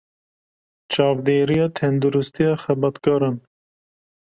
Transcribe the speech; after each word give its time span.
Çavdêriya 0.91 1.65
Tenduristiya 1.77 2.51
Xebatkaran 2.61 3.35